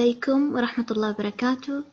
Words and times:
عليكم 0.00 0.54
ورحمة 0.54 0.86
الله 0.90 1.10
وبركاته. 1.10 1.84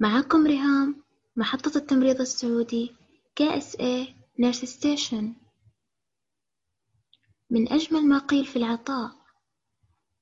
معكم 0.00 0.46
ريهام 0.46 1.02
محطة 1.36 1.78
التمريض 1.78 2.20
السعودي 2.20 2.94
KSA 3.40 4.06
Nurse 4.42 4.66
Station. 4.66 5.24
من 7.50 7.72
أجمل 7.72 8.08
ما 8.08 8.18
قيل 8.18 8.44
في 8.44 8.56
العطاء 8.56 9.12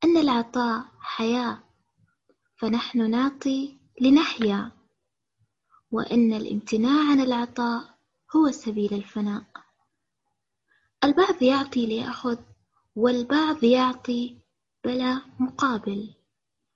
أن 0.05 0.17
العطاء 0.17 0.85
حياة 1.01 1.63
فنحن 2.57 3.11
نعطي 3.11 3.79
لنحيا 4.01 4.73
وأن 5.91 6.33
الامتناع 6.33 7.11
عن 7.11 7.21
العطاء 7.21 7.99
هو 8.37 8.51
سبيل 8.51 8.95
الفناء. 8.95 9.45
البعض 11.05 11.43
يعطي 11.43 11.87
ليأخذ 11.87 12.39
والبعض 12.97 13.65
يعطي 13.65 14.37
بلا 14.85 15.21
مقابل. 15.41 16.24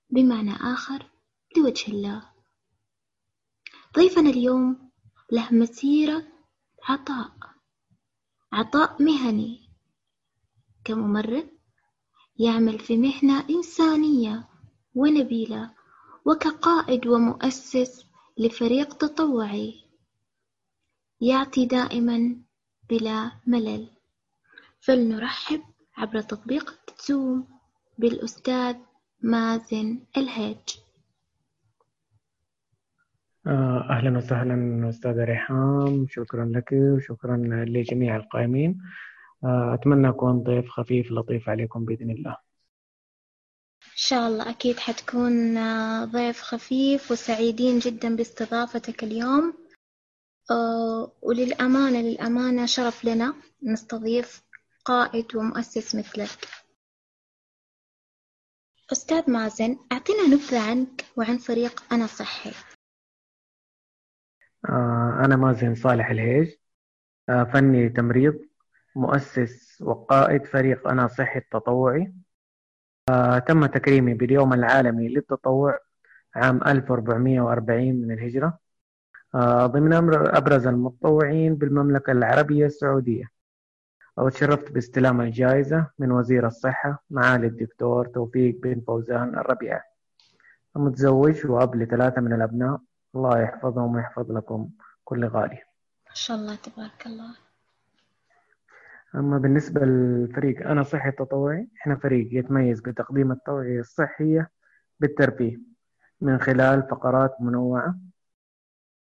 بمعنى 0.09 0.55
آخر 0.55 1.05
لوجه 1.57 1.91
الله. 1.91 2.29
ضيفنا 3.95 4.29
اليوم 4.29 4.91
له 5.31 5.53
مسيرة 5.53 6.27
عطاء. 6.83 7.31
عطاء 8.53 9.03
مهني. 9.03 9.69
كممرض 10.83 11.47
يعمل 12.39 12.79
في 12.79 12.97
مهنة 12.97 13.49
إنسانية 13.49 14.49
ونبيلة 14.95 15.73
وكقائد 16.25 17.07
ومؤسس 17.07 18.05
لفريق 18.37 18.93
تطوعي. 18.93 19.83
يعطي 21.21 21.65
دائما 21.65 22.41
بلا 22.89 23.31
ملل. 23.47 23.89
فلنرحب 24.79 25.63
عبر 25.97 26.21
تطبيق 26.21 26.79
زوم 27.07 27.47
بالأستاذ 27.97 28.75
مازن 29.21 29.99
الهيج 30.17 30.57
آه، 33.47 33.87
أهلا 33.89 34.17
وسهلا 34.17 34.89
أستاذة 34.89 35.23
ريحام. 35.23 36.05
شكرا 36.09 36.45
لك 36.45 36.71
وشكرا 36.71 37.37
لجميع 37.67 38.15
القائمين. 38.15 38.81
آه، 39.43 39.73
أتمنى 39.73 40.09
أكون 40.09 40.43
ضيف 40.43 40.69
خفيف 40.69 41.11
لطيف 41.11 41.49
عليكم 41.49 41.85
بإذن 41.85 42.11
الله. 42.11 42.37
إن 43.83 43.95
شاء 43.95 44.27
الله 44.27 44.49
أكيد 44.49 44.79
حتكون 44.79 45.57
آه، 45.57 46.05
ضيف 46.05 46.41
خفيف 46.41 47.11
وسعيدين 47.11 47.79
جدا 47.79 48.15
باستضافتك 48.15 49.03
اليوم. 49.03 49.53
وللأمانة 51.21 52.01
للأمانة 52.01 52.65
شرف 52.65 53.05
لنا 53.05 53.33
نستضيف 53.63 54.41
قائد 54.85 55.35
ومؤسس 55.35 55.95
مثلك. 55.95 56.47
أستاذ 58.91 59.31
مازن 59.31 59.77
أعطينا 59.91 60.23
نبذة 60.27 60.69
عنك 60.69 61.05
وعن 61.17 61.37
فريق 61.37 61.93
أنا 61.93 62.07
صحي 62.07 62.51
آه، 64.69 65.21
أنا 65.25 65.35
مازن 65.35 65.75
صالح 65.75 66.09
الهيج 66.09 66.55
آه، 67.29 67.43
فني 67.43 67.89
تمريض 67.89 68.39
مؤسس 68.95 69.81
وقائد 69.81 70.45
فريق 70.45 70.87
أنا 70.87 71.07
صحي 71.07 71.39
التطوعي 71.39 72.13
آه، 73.09 73.39
تم 73.39 73.65
تكريمي 73.65 74.13
باليوم 74.13 74.53
العالمي 74.53 75.07
للتطوع 75.07 75.79
عام 76.35 76.63
1440 76.63 77.95
من 77.95 78.11
الهجرة 78.11 78.59
ضمن 79.65 79.93
أبرز 80.13 80.67
المتطوعين 80.67 81.55
بالمملكة 81.55 82.11
العربية 82.11 82.65
السعودية. 82.65 83.38
وتشرفت 84.19 84.71
باستلام 84.71 85.21
الجائزة 85.21 85.87
من 85.99 86.11
وزير 86.11 86.47
الصحة 86.47 87.03
معالي 87.09 87.47
الدكتور 87.47 88.07
توفيق 88.07 88.59
بن 88.63 88.81
فوزان 88.87 89.37
الربيع. 89.37 89.81
متزوج 90.75 91.45
وأب 91.45 91.75
لثلاثة 91.75 92.21
من 92.21 92.33
الأبناء. 92.33 92.79
الله 93.15 93.39
يحفظهم 93.41 93.95
ويحفظ 93.95 94.31
لكم 94.31 94.69
كل 95.03 95.25
غالي. 95.25 95.59
ما 96.09 96.13
شاء 96.13 96.37
الله 96.37 96.55
تبارك 96.55 97.05
الله. 97.05 97.35
أما 99.15 99.37
بالنسبة 99.37 99.81
للفريق 99.81 100.67
أنا 100.67 100.83
صحي 100.83 101.11
تطوعي. 101.11 101.67
إحنا 101.81 101.95
فريق 101.95 102.29
يتميز 102.31 102.81
بتقديم 102.81 103.31
التوعية 103.31 103.79
الصحية 103.79 104.49
بالترفيه 104.99 105.59
من 106.21 106.37
خلال 106.39 106.83
فقرات 106.83 107.41
منوعة 107.41 107.95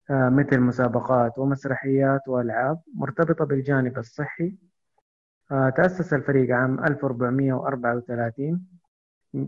آه، 0.09 0.29
مثل 0.29 0.59
مسابقات 0.59 1.39
ومسرحيات 1.39 2.27
وألعاب 2.27 2.81
مرتبطة 2.95 3.45
بالجانب 3.45 3.97
الصحي 3.97 4.55
تأسس 5.77 6.13
الفريق 6.13 6.55
عام 6.55 6.83
1434 6.85 8.67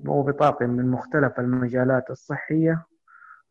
وبطاقم 0.07 0.69
من 0.69 0.91
مختلف 0.91 1.39
المجالات 1.39 2.09
الصحية. 2.09 2.85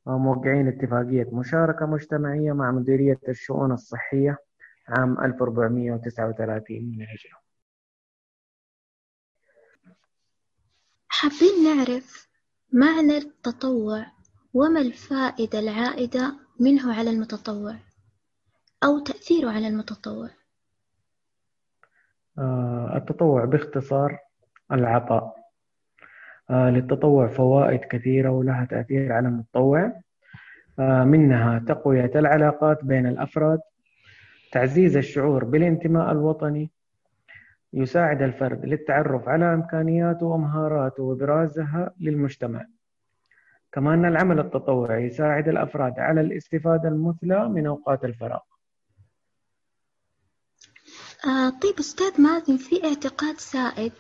موقعين 0.07 0.69
اتفاقية 0.69 1.29
مشاركة 1.33 1.87
مجتمعية 1.87 2.53
مع 2.53 2.71
مديرية 2.71 3.21
الشؤون 3.29 3.73
الصحية 3.73 4.39
عام 4.89 5.21
1439 5.25 6.77
من 6.77 7.03
الهجرة 7.03 7.45
حابين 11.09 11.65
نعرف 11.65 12.29
معنى 12.73 13.19
التطوع 13.19 14.07
وما 14.55 14.81
الفائدة 14.81 15.59
العائدة 15.59 16.37
منه 16.61 16.95
على 16.99 17.11
المتطوع 17.11 17.77
أو 18.85 18.99
تأثيره 18.99 19.51
على 19.51 19.69
المتطوع؟ 19.69 20.29
آه، 20.29 20.44
التطوع 22.97 23.45
باختصار 23.45 24.19
العطاء. 24.73 25.35
آه، 26.51 26.71
للتطوع 26.71 27.27
فوائد 27.27 27.81
كثيرة 27.81 28.31
ولها 28.31 28.65
تأثير 28.65 29.13
على 29.13 29.29
المتطوع. 29.29 29.93
آه، 30.79 31.05
منها 31.05 31.59
تقوية 31.59 32.11
العلاقات 32.15 32.85
بين 32.85 33.07
الأفراد 33.07 33.61
تعزيز 34.53 34.97
الشعور 34.97 35.45
بالانتماء 35.45 36.13
الوطني 36.13 36.71
يساعد 37.73 38.23
الفرد 38.23 38.65
للتعرف 38.67 39.29
على 39.29 39.55
إمكانياته 39.55 40.27
ومهاراته 40.27 41.03
وإبرازها 41.03 41.91
للمجتمع. 42.01 42.65
كما 43.73 43.95
أن 43.95 44.05
العمل 44.05 44.41
التطوعي 44.41 45.05
يساعد 45.05 45.49
الأفراد 45.49 45.99
على 45.99 46.21
الاستفادة 46.21 46.89
المثلى 46.89 47.49
من 47.49 47.67
أوقات 47.67 48.05
الفراغ. 48.05 48.41
آه 51.27 51.51
طيب 51.51 51.79
أستاذ 51.79 52.21
مازن 52.21 52.57
في 52.57 52.85
اعتقاد 52.85 53.37
سائد 53.39 53.93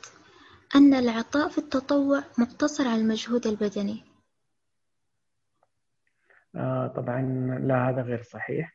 أن 0.74 0.94
العطاء 0.94 1.48
في 1.48 1.58
التطوع 1.58 2.22
مقتصر 2.38 2.88
على 2.88 3.00
المجهود 3.00 3.46
البدني؟ 3.46 4.04
آه 6.56 6.86
طبعا 6.86 7.22
لا 7.62 7.88
هذا 7.90 8.02
غير 8.02 8.22
صحيح. 8.22 8.74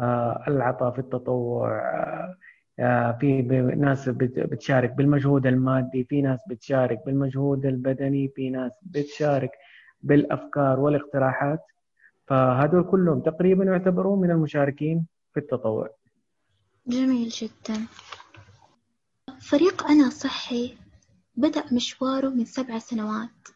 آه 0.00 0.44
العطاء 0.48 0.90
في 0.92 0.98
التطوع 0.98 1.80
آه 2.78 3.16
في 3.20 3.42
ناس 3.76 4.08
بتشارك 4.08 4.90
بالمجهود 4.92 5.46
المادي 5.46 6.04
في 6.04 6.22
ناس 6.22 6.40
بتشارك 6.48 6.98
بالمجهود 7.06 7.66
البدني 7.66 8.28
في 8.28 8.50
ناس 8.50 8.72
بتشارك 8.82 9.50
بالأفكار 10.00 10.80
والاقتراحات. 10.80 11.60
فهذول 12.26 12.84
كلهم 12.90 13.20
تقريبا 13.20 13.64
يعتبرون 13.64 14.20
من 14.20 14.30
المشاركين 14.30 15.06
في 15.34 15.40
التطوع. 15.40 15.90
جميل 16.88 17.28
جدا. 17.28 17.86
فريق 19.40 19.86
أنا 19.86 20.10
صحي 20.10 20.76
بدأ 21.36 21.64
مشواره 21.72 22.28
من 22.28 22.44
سبع 22.44 22.78
سنوات. 22.78 23.48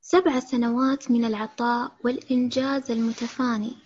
سبع 0.00 0.40
سنوات 0.40 1.10
من 1.10 1.24
العطاء 1.24 1.92
والإنجاز 2.04 2.90
المتفاني. 2.90 3.76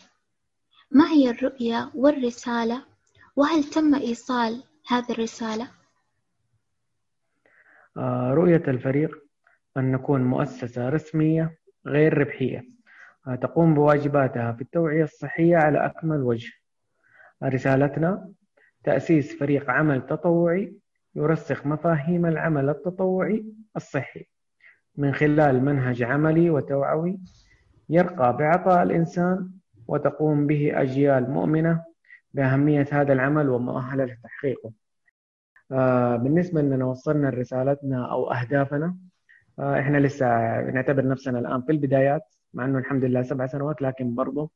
ما 0.91 1.08
هي 1.11 1.31
الرؤية 1.31 1.91
والرسالة 1.94 2.85
وهل 3.37 3.64
تم 3.64 3.94
إيصال 3.94 4.64
هذه 4.87 5.12
الرسالة؟ 5.12 5.70
آه، 7.96 8.31
رؤية 8.35 8.64
الفريق 8.69 9.11
أن 9.76 9.93
نكون 9.93 10.25
مؤسسة 10.25 10.88
رسمية 10.88 11.58
غير 11.87 12.19
ربحية. 12.19 12.64
آه، 13.26 13.35
تقوم 13.35 13.75
بواجباتها 13.75 14.53
في 14.53 14.62
التوعية 14.62 15.05
الصحية 15.05 15.56
على 15.56 15.87
أكمل 15.87 16.23
وجه. 16.23 16.53
رسالتنا 17.44 18.32
تأسيس 18.85 19.38
فريق 19.38 19.71
عمل 19.71 20.06
تطوعي 20.06 20.75
يرسخ 21.15 21.67
مفاهيم 21.67 22.27
العمل 22.27 22.69
التطوعي 22.69 23.44
الصحي. 23.77 24.27
من 24.97 25.15
خلال 25.15 25.65
منهج 25.65 26.03
عملي 26.03 26.50
وتوعوي 26.50 27.21
يرقى 27.88 28.37
بعطاء 28.37 28.82
الإنسان 28.82 29.50
وتقوم 29.88 30.47
به 30.47 30.82
أجيال 30.82 31.31
مؤمنة 31.31 31.85
بأهمية 32.35 32.87
هذا 32.93 33.12
العمل 33.12 33.49
ومؤهلة 33.49 34.05
لتحقيقه. 34.05 34.73
آه 35.73 36.17
بالنسبة 36.17 36.62
لنا 36.62 36.85
وصلنا 36.85 37.31
رسالتنا 37.31 38.12
أو 38.12 38.32
أهدافنا 38.32 38.97
آه 39.59 39.81
إحنا 39.81 39.99
لسه 39.99 40.27
نعتبر 40.61 41.09
نفسنا 41.09 41.38
الآن 41.38 41.62
في 41.62 41.73
البدايات 41.73 42.23
مع 42.55 42.65
أنه 42.65 42.79
الحمد 42.79 43.05
لله 43.05 43.23
سبع 43.23 43.47
سنوات 43.47 43.82
لكن 43.82 44.15
برضه 44.15 44.50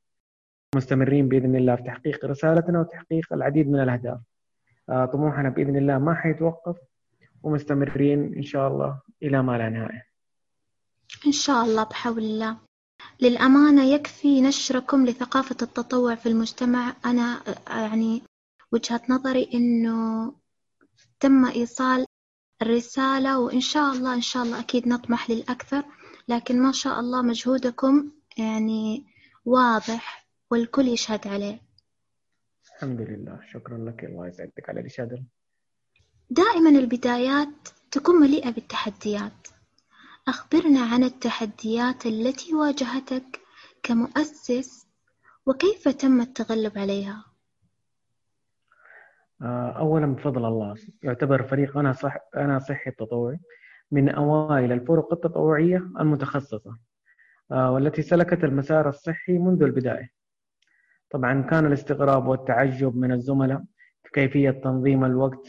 مستمرين 0.77 1.29
بإذن 1.29 1.57
الله 1.57 1.77
في 1.77 1.83
تحقيق 1.83 2.25
رسالتنا 2.25 2.81
وتحقيق 2.81 3.33
العديد 3.33 3.69
من 3.69 3.81
الأهداف. 3.81 4.19
آه، 4.89 5.05
طموحنا 5.05 5.49
بإذن 5.49 5.77
الله 5.77 5.99
ما 5.99 6.15
حيتوقف 6.15 6.77
ومستمرين 7.43 8.35
إن 8.37 8.43
شاء 8.43 8.69
الله 8.69 9.01
إلى 9.23 9.43
ما 9.43 9.59
لا 9.59 9.69
نهاية. 9.69 10.07
إن 11.27 11.33
شاء 11.33 11.65
الله 11.65 11.85
بحول 11.85 12.23
الله. 12.23 12.57
للأمانة 13.21 13.85
يكفي 13.85 14.41
نشركم 14.41 15.07
لثقافة 15.07 15.57
التطوع 15.63 16.15
في 16.15 16.29
المجتمع. 16.29 16.97
أنا 17.05 17.41
يعني 17.69 18.23
وجهة 18.73 19.01
نظري 19.09 19.51
إنه 19.55 20.33
تم 21.21 21.45
إيصال 21.45 22.07
الرسالة 22.63 23.39
وإن 23.41 23.61
شاء 23.61 23.93
الله 23.93 24.15
إن 24.15 24.21
شاء 24.21 24.43
الله 24.43 24.61
أكيد 24.61 24.89
نطمح 24.89 25.31
للأكثر. 25.31 25.85
لكن 26.29 26.63
ما 26.63 26.73
شاء 26.73 27.01
الله 27.01 27.23
مجهودكم 27.23 28.11
يعني 28.39 29.07
واضح. 29.45 30.24
والكل 30.51 30.89
يشهد 30.89 31.29
عليه. 31.29 31.61
الحمد 32.75 33.01
لله. 33.01 33.41
شكرا 33.53 33.79
لك. 33.79 34.05
الله 34.05 34.27
يسعدك 34.27 34.69
على 34.69 34.81
الإشادة 34.81 35.25
دائما 36.31 36.71
البدايات 36.71 37.69
تكون 37.91 38.15
مليئة 38.15 38.51
بالتحديات. 38.51 39.49
أخبرنا 40.29 40.81
عن 40.81 41.05
التحديات 41.05 42.07
التي 42.07 42.55
واجهتك 42.55 43.41
كمؤسس 43.83 44.87
وكيف 45.47 45.89
تم 45.89 46.21
التغلب 46.21 46.79
عليها. 46.79 47.25
آه، 49.43 49.71
أولا 49.79 50.07
بفضل 50.07 50.45
الله 50.45 50.77
يعتبر 51.03 51.43
فريق 51.43 51.79
أنا 51.79 51.93
صح 51.93 52.17
أنا 52.37 52.59
صحي 52.59 52.91
التطوعي 52.91 53.39
من 53.91 54.09
أوائل 54.09 54.73
الفرق 54.73 55.13
التطوعية 55.13 55.77
المتخصصة 55.77 56.79
آه، 57.53 57.73
والتي 57.73 58.03
سلكت 58.03 58.45
المسار 58.45 58.89
الصحي 58.89 59.39
منذ 59.39 59.63
البداية. 59.63 60.11
طبعا 61.15 61.43
كان 61.43 61.67
الاستغراب 61.67 62.27
والتعجب 62.29 62.97
من 62.97 63.13
الزملاء 63.13 63.65
في 64.03 64.11
كيفية 64.13 64.51
تنظيم 64.51 65.05
الوقت 65.05 65.47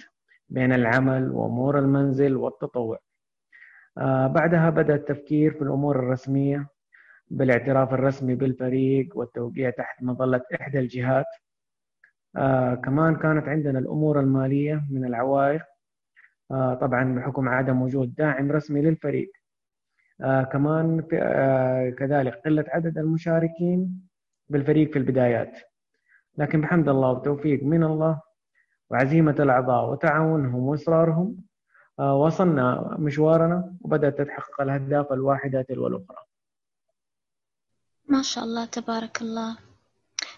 بين 0.50 0.74
العمل 0.74 1.32
وأمور 1.32 1.80
المنزل 1.80 2.36
والتطوع. 2.36 3.00
آه، 3.98 4.28
بعدها 4.28 4.70
بدأ 4.70 4.96
التفكير 4.96 5.52
في 5.54 5.62
الأمور 5.62 6.00
الرسمية 6.00 6.68
بالاعتراف 7.28 7.94
الرسمي 7.94 8.36
بالفريق 8.36 9.18
والتوقيع 9.18 9.70
تحت 9.70 10.04
مظلة 10.04 10.42
إحدى 10.62 10.80
الجهات. 10.80 11.26
آه 12.36 12.76
كمان 12.76 13.16
كانت 13.16 13.48
عندنا 13.48 13.80
الأمور 13.80 14.20
المالية 14.20 14.86
من 14.92 15.06
العوائق 15.06 15.62
آه 16.52 16.74
طبعا 16.74 17.16
بحكم 17.16 17.50
عدم 17.50 17.82
وجود 17.82 18.16
داعم 18.16 18.52
رسمي 18.52 18.82
للفريق. 18.82 19.32
آه 20.22 20.44
كمان 20.44 21.02
في 21.02 21.20
آه 21.22 21.90
كذلك 21.90 22.34
قلة 22.46 22.66
عدد 22.68 22.98
المشاركين 22.98 24.05
بالفريق 24.50 24.92
في 24.92 25.00
البدايات. 25.00 25.54
لكن 26.38 26.62
بحمد 26.62 26.90
الله 26.90 27.12
وتوفيق 27.12 27.64
من 27.64 27.84
الله 27.84 28.22
وعزيمة 28.90 29.36
الأعضاء 29.40 29.92
وتعاونهم 29.92 30.60
وإصرارهم 30.60 31.38
آه 32.00 32.16
وصلنا 32.16 32.96
مشوارنا 33.00 33.74
وبدأت 33.82 34.18
تتحقق 34.18 34.62
الأهداف 34.62 35.14
الواحدة 35.14 35.62
تلو 35.62 35.88
الأخرى. 35.88 36.18
ما 38.10 38.22
شاء 38.22 38.44
الله 38.44 38.66
تبارك 38.66 39.22
الله. 39.22 39.58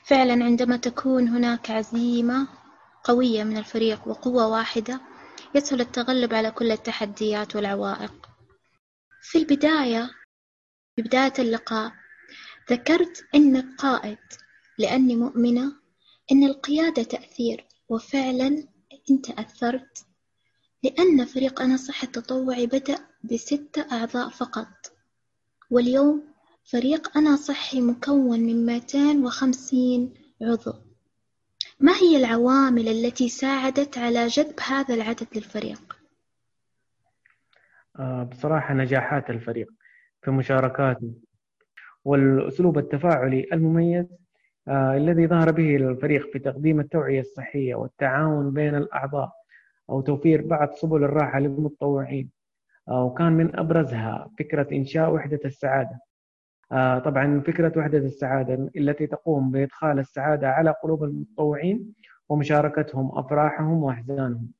فعلا 0.03 0.43
عندما 0.45 0.77
تكون 0.77 1.27
هناك 1.27 1.71
عزيمة 1.71 2.47
قوية 3.03 3.43
من 3.43 3.57
الفريق 3.57 4.07
وقوة 4.07 4.47
واحدة 4.47 5.01
يسهل 5.55 5.81
التغلب 5.81 6.33
على 6.33 6.51
كل 6.51 6.71
التحديات 6.71 7.55
والعوائق. 7.55 8.29
في 9.21 9.37
البداية 9.37 10.09
في 10.95 11.01
بداية 11.01 11.33
اللقاء 11.39 11.91
ذكرت 12.69 13.25
أنك 13.35 13.65
قائد 13.77 14.17
لأني 14.77 15.15
مؤمنة 15.15 15.73
أن 16.31 16.43
القيادة 16.43 17.03
تأثير 17.03 17.65
وفعلا 17.89 18.63
أنت 19.11 19.29
أثرت 19.29 20.05
لأن 20.83 21.25
فريق 21.25 21.61
أنا 21.61 21.77
صح 21.77 22.03
التطوعي 22.03 22.67
بدأ 22.67 22.99
بستة 23.23 23.85
أعضاء 23.91 24.29
فقط. 24.29 24.67
واليوم 25.69 26.23
فريق 26.63 27.17
أنا 27.17 27.35
صحي 27.35 27.81
مكون 27.81 28.39
من 28.39 28.65
مئتين 28.65 29.25
وخمسين 29.25 30.13
عضو. 30.41 30.73
ما 31.79 31.95
هي 31.95 32.17
العوامل 32.17 32.87
التي 32.87 33.29
ساعدت 33.29 33.97
على 33.97 34.27
جذب 34.27 34.59
هذا 34.59 34.93
العدد 34.93 35.27
للفريق؟ 35.35 35.97
آه، 37.99 38.23
بصراحة 38.23 38.73
نجاحات 38.73 39.29
الفريق 39.29 39.67
في 40.21 40.31
مشاركاته 40.31 41.13
والأسلوب 42.07 42.77
التفاعلي 42.77 43.47
المميز 43.53 44.05
آه، 44.67 44.97
الذي 44.97 45.27
ظهر 45.27 45.51
به 45.51 45.75
الفريق 45.75 46.31
في 46.33 46.39
تقديم 46.39 46.79
التوعية 46.79 47.19
الصحية 47.19 47.75
والتعاون 47.75 48.53
بين 48.53 48.75
الأعضاء 48.75 49.31
أو 49.89 50.01
توفير 50.01 50.47
بعض 50.47 50.71
سبل 50.71 51.03
الراحة 51.03 51.39
للمتطوعين 51.39 52.29
آه، 52.89 53.03
وكان 53.03 53.33
من 53.33 53.59
أبرزها 53.59 54.29
فكرة 54.39 54.67
إنشاء 54.71 55.13
وحدة 55.13 55.39
السعادة. 55.45 55.99
آه، 56.71 56.99
طبعا 56.99 57.41
فكرة 57.47 57.79
وحدة 57.79 57.97
السعادة 57.97 58.69
التي 58.77 59.07
تقوم 59.07 59.51
بإدخال 59.51 59.99
السعادة 59.99 60.49
على 60.49 60.73
قلوب 60.83 61.03
المتطوعين 61.03 61.93
ومشاركتهم 62.29 63.17
أفراحهم 63.17 63.83
وأحزانهم. 63.83 64.51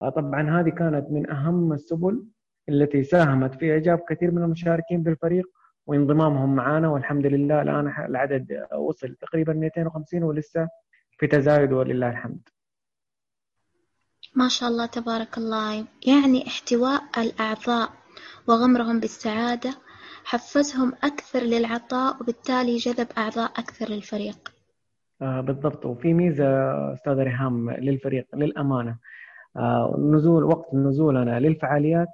طبعا 0.00 0.60
هذه 0.60 0.68
كانت 0.68 1.10
من 1.10 1.30
أهم 1.30 1.72
السبل 1.72 2.24
التي 2.68 3.02
ساهمت 3.02 3.54
في 3.54 3.72
إعجاب 3.72 3.98
كثير 4.08 4.30
من 4.30 4.42
المشاركين 4.42 5.02
بالفريق 5.02 5.57
وانضمامهم 5.88 6.54
معنا 6.54 6.88
والحمد 6.88 7.26
لله 7.26 7.62
الآن 7.62 7.86
العدد 8.08 8.66
وصل 8.78 9.14
تقريبا 9.14 9.52
250 9.52 10.22
ولسه 10.22 10.68
في 11.18 11.26
تزايد 11.26 11.72
ولله 11.72 12.10
الحمد. 12.10 12.48
ما 14.36 14.48
شاء 14.48 14.68
الله 14.68 14.86
تبارك 14.86 15.38
الله. 15.38 15.84
يعني 16.06 16.46
احتواء 16.46 17.02
الأعضاء 17.18 17.88
وغمرهم 18.48 19.00
بالسعادة 19.00 19.70
حفزهم 20.24 20.92
أكثر 21.04 21.40
للعطاء 21.40 22.22
وبالتالي 22.22 22.76
جذب 22.76 23.06
أعضاء 23.18 23.50
أكثر 23.50 23.86
للفريق. 23.88 24.38
آه 25.22 25.40
بالضبط. 25.40 25.86
وفي 25.86 26.14
ميزة 26.14 26.48
أستاذ 26.92 27.12
ريهام 27.12 27.70
للفريق 27.70 28.26
للأمانة. 28.34 28.98
آه 29.56 29.96
نزول 29.98 30.44
وقت 30.44 30.74
نزولنا 30.74 31.40
للفعاليات 31.40 32.08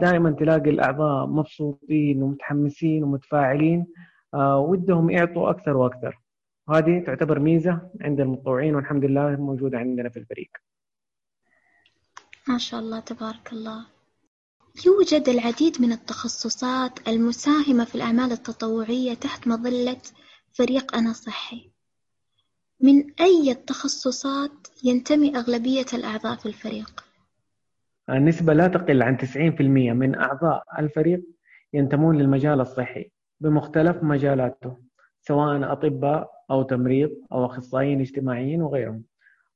دائما 0.00 0.30
تلاقي 0.30 0.70
الأعضاء 0.70 1.26
مبسوطين 1.26 2.22
ومتحمسين 2.22 3.04
ومتفاعلين 3.04 3.86
آه 4.34 4.58
ودهم 4.58 5.10
يعطوا 5.10 5.50
أكثر 5.50 5.76
وأكثر. 5.76 6.18
وهذه 6.68 7.04
تعتبر 7.06 7.38
ميزة 7.38 7.90
عند 8.00 8.20
المتطوعين 8.20 8.74
والحمد 8.74 9.04
لله 9.04 9.36
موجودة 9.36 9.78
عندنا 9.78 10.08
في 10.08 10.18
الفريق. 10.18 10.50
ما 12.48 12.58
شاء 12.58 12.80
الله 12.80 13.00
تبارك 13.00 13.52
الله. 13.52 13.86
يوجد 14.86 15.28
العديد 15.28 15.82
من 15.82 15.92
التخصصات 15.92 17.08
المساهمة 17.08 17.84
في 17.84 17.94
الأعمال 17.94 18.32
التطوعية 18.32 19.14
تحت 19.14 19.48
مظلة 19.48 20.00
فريق 20.52 20.94
أنا 20.94 21.12
صحي. 21.12 21.70
من 22.80 23.20
أي 23.20 23.50
التخصصات 23.50 24.68
ينتمي 24.84 25.36
أغلبية 25.36 25.86
الأعضاء 25.94 26.36
في 26.36 26.46
الفريق؟ 26.46 27.04
النسبة 28.10 28.52
لا 28.52 28.68
تقل 28.68 29.02
عن 29.02 29.16
90% 29.16 29.60
من 29.92 30.14
أعضاء 30.14 30.64
الفريق 30.78 31.24
ينتمون 31.72 32.18
للمجال 32.18 32.60
الصحي 32.60 33.10
بمختلف 33.40 34.02
مجالاته 34.02 34.76
سواء 35.20 35.72
أطباء 35.72 36.30
أو 36.50 36.62
تمريض 36.62 37.10
أو 37.32 37.44
أخصائيين 37.46 38.00
اجتماعيين 38.00 38.62
وغيرهم. 38.62 39.04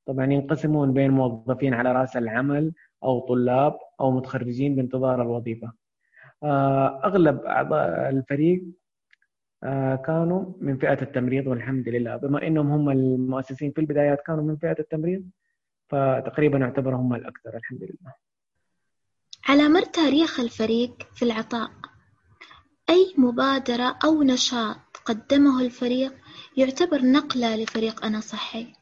طبعا 0.06 0.32
ينقسمون 0.32 0.92
بين 0.92 1.10
موظفين 1.10 1.74
على 1.74 1.92
رأس 1.92 2.16
العمل 2.16 2.72
أو 3.04 3.20
طلاب 3.20 3.78
أو 4.00 4.10
متخرجين 4.10 4.76
بانتظار 4.76 5.22
الوظيفة. 5.22 5.72
آه، 6.42 7.00
أغلب 7.04 7.40
أعضاء 7.40 8.08
الفريق 8.10 8.64
آه، 9.64 9.96
كانوا 9.96 10.52
من 10.60 10.78
فئة 10.78 11.02
التمريض 11.02 11.46
والحمد 11.46 11.88
لله. 11.88 12.16
بما 12.16 12.46
أنهم 12.46 12.70
هم 12.70 12.90
المؤسسين 12.90 13.72
في 13.72 13.80
البدايات 13.80 14.20
كانوا 14.20 14.44
من 14.44 14.56
فئة 14.56 14.76
التمريض 14.78 15.24
فتقريبا 15.88 16.58
يعتبر 16.58 16.94
هم 16.94 17.14
الأكثر 17.14 17.56
الحمد 17.56 17.82
لله. 17.82 18.31
على 19.48 19.68
مر 19.68 19.82
تاريخ 19.82 20.40
الفريق 20.40 21.08
في 21.14 21.24
العطاء 21.24 21.70
أي 22.90 23.14
مبادرة 23.18 23.98
أو 24.04 24.22
نشاط 24.22 24.96
قدمه 25.04 25.60
الفريق 25.60 26.12
يعتبر 26.56 27.02
نقلة 27.02 27.56
لفريق 27.56 28.04
أنا 28.04 28.20
صحي؟ 28.20 28.72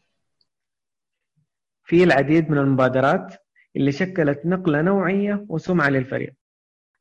في 1.85 2.05
العديد 2.05 2.51
من 2.51 2.59
المبادرات 2.59 3.35
اللي 3.77 3.93
شكلت 3.93 4.47
نقلة 4.47 4.83
نوعية 4.83 5.47
وسمعة 5.49 5.89
للفريق 5.89 6.35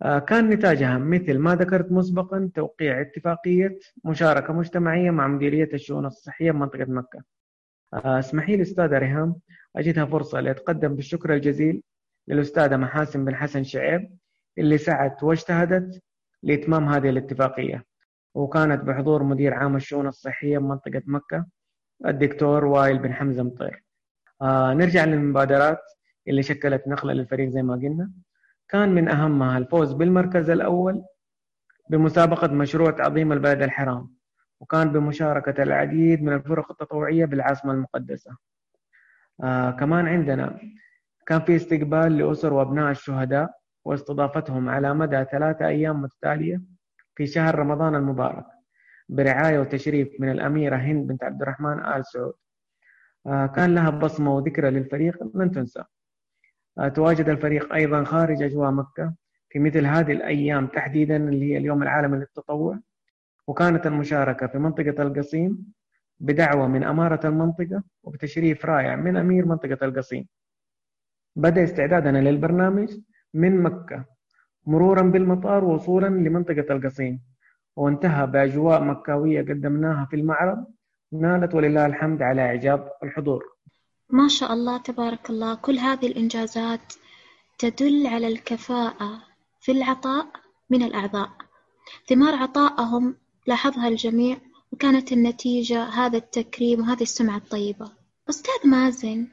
آه، 0.02 0.20
كان 0.20 0.50
نتاجها 0.50 0.98
مثل 0.98 1.38
ما 1.38 1.56
ذكرت 1.56 1.92
مسبقا 1.92 2.52
توقيع 2.56 3.02
اتفاقية 3.02 3.80
مشاركة 4.06 4.54
مجتمعية 4.54 5.12
مع 5.12 5.28
مديرية 5.28 5.70
الشؤون 5.74 6.06
الصحية 6.06 6.52
بمنطقة 6.52 6.86
مكة 6.86 7.24
آه، 7.94 8.20
اسمحي 8.20 8.56
لي 8.56 8.62
أستاذة 8.62 8.98
ريهام 8.98 9.36
أجدها 9.76 10.06
فرصة 10.06 10.40
لأتقدم 10.40 10.96
بالشكر 10.96 11.34
الجزيل 11.34 11.84
للأستاذة 12.30 12.78
محاسن 12.78 13.26
بن 13.26 13.36
حسن 13.36 13.64
شعيب 13.64 14.18
اللي 14.58 14.78
سعت 14.78 15.24
واجتهدت 15.24 16.04
لإتمام 16.44 16.90
هذه 16.90 17.10
الاتفاقية 17.10 17.86
وكانت 18.34 18.84
بحضور 18.84 19.24
مدير 19.24 19.54
عام 19.54 19.76
الشؤون 19.76 20.08
الصحية 20.08 20.58
بمنطقة 20.58 21.02
مكة 21.06 21.46
الدكتور 22.06 22.66
وائل 22.66 23.00
بن 23.00 23.14
حمزة 23.14 23.44
مطير. 23.44 23.84
آه 24.42 24.74
نرجع 24.74 25.06
للمبادرات 25.06 25.82
اللي 26.28 26.44
شكلت 26.44 26.88
نقلة 26.88 27.14
للفريق 27.14 27.50
زي 27.50 27.64
ما 27.64 27.74
قلنا. 27.74 28.12
كان 28.70 28.90
من 28.90 29.10
أهمها 29.10 29.58
الفوز 29.58 29.94
بالمركز 29.94 30.50
الأول 30.50 31.04
بمسابقة 31.90 32.48
مشروع 32.48 32.92
تعظيم 32.92 33.32
البلد 33.32 33.62
الحرام 33.62 34.16
وكان 34.60 34.92
بمشاركة 34.92 35.64
العديد 35.64 36.24
من 36.24 36.34
الفرق 36.34 36.72
التطوعية 36.72 37.26
بالعاصمة 37.26 37.74
المقدسة. 37.74 38.38
آه 39.44 39.72
كمان 39.72 40.08
عندنا 40.08 40.60
كان 41.30 41.42
في 41.42 41.56
استقبال 41.56 42.18
لأسر 42.18 42.54
وأبناء 42.54 42.92
الشهداء 42.92 43.52
واستضافتهم 43.86 44.70
على 44.70 44.94
مدى 44.94 45.26
ثلاثة 45.32 45.68
أيام 45.68 46.02
متتالية 46.02 46.62
في 47.16 47.28
شهر 47.28 47.60
رمضان 47.60 47.96
المبارك 47.96 48.46
برعاية 49.10 49.60
وتشريف 49.60 50.10
من 50.20 50.32
الأميرة 50.32 50.76
هند 50.76 51.08
بنت 51.08 51.24
عبد 51.24 51.42
الرحمن 51.42 51.86
آل 51.86 52.06
سعود. 52.06 52.34
آه 53.28 53.46
كان 53.46 53.76
لها 53.76 53.90
بصمة 53.90 54.36
وذكرى 54.36 54.70
للفريق 54.70 55.24
لن 55.36 55.52
تنسى. 55.52 55.84
آه 56.80 56.88
تواجد 56.88 57.30
الفريق 57.30 57.74
أيضا 57.74 58.04
خارج 58.04 58.44
أجواء 58.44 58.72
مكة 58.72 59.14
في 59.50 59.60
مثل 59.60 59.86
هذه 59.86 60.12
الأيام 60.12 60.68
تحديدا 60.68 61.18
اللي 61.18 61.54
هي 61.54 61.58
اليوم 61.58 61.84
العالمي 61.84 62.18
للتطوع. 62.18 62.80
وكانت 63.48 63.88
المشاركة 63.88 64.48
في 64.48 64.58
منطقة 64.58 65.04
القصيم 65.04 65.74
بدعوة 66.20 66.68
من 66.68 66.84
أمارة 66.84 67.28
المنطقة 67.28 67.84
وبتشريف 68.04 68.66
رائع 68.66 68.96
من 68.96 69.18
أمير 69.18 69.46
منطقة 69.46 69.86
القصيم. 69.86 70.28
بدأ 71.40 71.64
استعدادنا 71.64 72.18
للبرنامج 72.18 72.90
من 73.34 73.64
مكة 73.64 74.06
مرورا 74.68 75.02
بالمطار 75.02 75.64
وصولا 75.64 76.08
لمنطقة 76.08 76.68
القصيم. 76.76 77.20
وانتهى 77.76 78.28
بأجواء 78.28 78.84
مكاوية 78.84 79.42
قدمناها 79.42 80.08
في 80.10 80.16
المعرض. 80.16 80.66
نالت 81.12 81.56
ولله 81.56 81.86
الحمد 81.86 82.22
على 82.22 82.42
إعجاب 82.42 82.92
الحضور. 83.04 83.44
ما 84.10 84.28
شاء 84.28 84.54
الله 84.54 84.78
تبارك 84.78 85.30
الله. 85.30 85.56
كل 85.56 85.78
هذه 85.78 86.08
الإنجازات 86.08 86.94
تدل 87.60 88.08
على 88.08 88.28
الكفاءة 88.28 89.10
في 89.60 89.72
العطاء 89.72 90.28
من 90.70 90.84
الأعضاء. 90.84 91.30
ثمار 92.10 92.36
عطائهم 92.36 93.16
لاحظها 93.48 93.88
الجميع 93.88 94.38
وكانت 94.72 95.12
النتيجة 95.12 95.84
هذا 95.84 96.18
التكريم 96.18 96.80
وهذه 96.80 97.02
السمعة 97.02 97.38
الطيبة. 97.38 97.92
أستاذ 98.30 98.70
مازن 98.70 99.28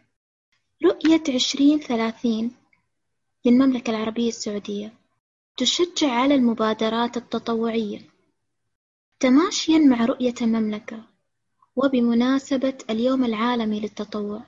رؤية 0.84 1.22
عشرين 1.34 1.80
ثلاثين 1.80 2.52
للمملكة 3.44 3.90
العربية 3.90 4.28
السعودية 4.28 4.92
تشجع 5.56 6.10
على 6.10 6.34
المبادرات 6.34 7.16
التطوعية 7.16 8.00
تماشيا 9.20 9.78
مع 9.78 10.04
رؤية 10.04 10.34
المملكة 10.42 11.02
وبمناسبة 11.76 12.78
اليوم 12.90 13.24
العالمي 13.24 13.80
للتطوع. 13.80 14.42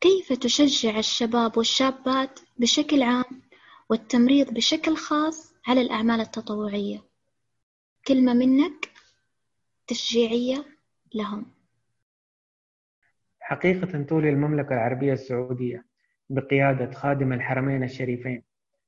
كيف 0.00 0.32
تشجع 0.32 0.98
الشباب 0.98 1.58
والشابات 1.58 2.40
بشكل 2.58 3.02
عام 3.02 3.42
والتمريض 3.90 4.50
بشكل 4.54 4.96
خاص 4.96 5.52
على 5.66 5.80
الأعمال 5.80 6.20
التطوعية؟ 6.20 7.02
كلمة 8.06 8.34
منك 8.34 8.90
تشجيعية 9.86 10.64
لهم. 11.14 11.46
حقيقة 13.50 14.02
تولي 14.02 14.28
المملكة 14.30 14.74
العربية 14.74 15.12
السعودية 15.12 15.84
بقيادة 16.28 16.90
خادم 16.90 17.32
الحرمين 17.32 17.82
الشريفين 17.82 18.42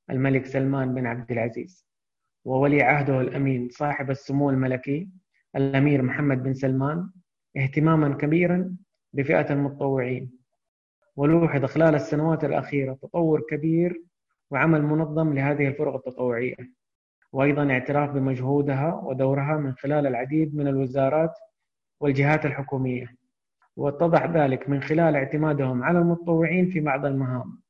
الملك 0.09 0.45
سلمان 0.45 0.93
بن 0.93 1.05
عبد 1.05 1.31
العزيز 1.31 1.87
وولي 2.45 2.81
عهده 2.81 3.21
الأمين 3.21 3.69
صاحب 3.69 4.11
السمو 4.11 4.49
الملكي 4.49 5.09
الأمير 5.55 6.01
محمد 6.01 6.43
بن 6.43 6.53
سلمان 6.53 7.09
اهتماما 7.57 8.13
كبيرا 8.13 8.75
بفئة 9.13 9.53
المتطوعين. 9.53 10.31
ولوحظ 11.15 11.65
خلال 11.65 11.95
السنوات 11.95 12.43
الأخيرة 12.43 12.93
تطور 12.93 13.41
كبير 13.49 14.03
وعمل 14.51 14.81
منظم 14.81 15.33
لهذه 15.33 15.67
الفرق 15.67 15.95
التطوعية. 15.95 16.55
وأيضا 17.31 17.71
اعتراف 17.71 18.09
بمجهودها 18.09 18.93
ودورها 18.93 19.57
من 19.57 19.73
خلال 19.73 20.07
العديد 20.07 20.55
من 20.55 20.67
الوزارات 20.67 21.33
والجهات 21.99 22.45
الحكومية. 22.45 23.22
واتضح 23.75 24.25
ذلك 24.25 24.69
من 24.69 24.81
خلال 24.81 25.15
اعتمادهم 25.15 25.83
على 25.83 25.99
المتطوعين 25.99 26.69
في 26.71 26.79
بعض 26.79 27.05
المهام. 27.05 27.61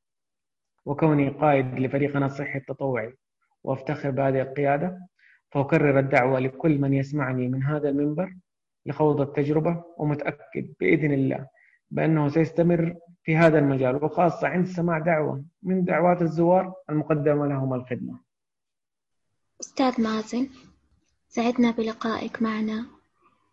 وكوني 0.86 1.30
قائد 1.30 1.80
لفريقنا 1.80 2.26
الصحي 2.26 2.60
التطوعي 2.60 3.18
وأفتخر 3.64 4.12
بهذه 4.12 4.42
القيادة 4.42 5.00
فأكرر 5.52 6.00
الدعوة 6.00 6.40
لكل 6.40 6.82
من 6.82 6.94
يسمعني 6.94 7.48
من 7.48 7.64
هذا 7.64 7.90
المنبر 7.90 8.36
لخوض 8.86 9.22
التجربة 9.22 9.84
ومتأكد 9.98 10.74
بإذن 10.80 11.14
الله 11.14 11.48
بأنه 11.92 12.30
سيستمر 12.30 12.96
في 13.24 13.38
هذا 13.38 13.60
المجال 13.60 14.04
وخاصة 14.04 14.48
عند 14.48 14.66
سماع 14.66 15.00
دعوة 15.00 15.44
من 15.64 15.86
دعوات 15.86 16.22
الزوار 16.22 16.74
المقدمة 16.90 17.48
لهم 17.48 17.74
الخدمة. 17.74 18.20
أستاذ 19.62 20.02
مازن 20.02 20.50
سعدنا 21.28 21.72
بلقائك 21.72 22.42
معنا. 22.42 22.86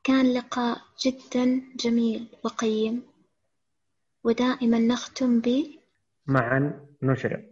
كان 0.05 0.35
لقاء 0.35 0.81
جدا 1.07 1.63
جميل 1.77 2.27
وقيم. 2.45 3.03
ودائما 4.25 4.79
نختم 4.79 5.41
ب 5.41 5.65
معا 6.27 6.87
نشرق 7.03 7.50